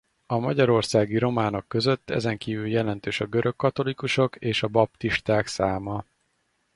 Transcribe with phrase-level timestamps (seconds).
[0.25, 6.05] A magyarországi románok között ezen kívül jelentős a görögkatolikusok és a baptisták száma.